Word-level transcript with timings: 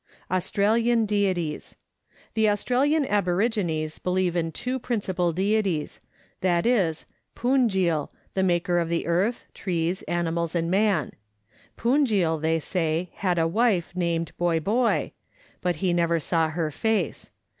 Australian 0.31 1.05
Deities. 1.05 1.75
The 2.33 2.49
Australian 2.49 3.05
aborigines 3.05 3.99
believe 3.99 4.35
in 4.35 4.51
two 4.51 4.79
principal 4.79 5.31
Deities, 5.31 6.01
viz.: 6.41 7.05
Punjil, 7.35 8.09
the 8.33 8.41
maker 8.41 8.79
of 8.79 8.89
the 8.89 9.05
earth, 9.05 9.45
trees, 9.53 10.01
animals, 10.07 10.55
and 10.55 10.71
man. 10.71 11.11
Punjil, 11.77 12.41
they 12.41 12.59
say, 12.59 13.11
had 13.17 13.37
a 13.37 13.47
wife 13.47 13.95
named 13.95 14.31
Boi 14.39 14.59
Boi, 14.59 15.11
but 15.61 15.75
he 15.75 15.93
never 15.93 16.19
saw 16.19 16.49
her 16.49 16.71
face. 16.71 17.29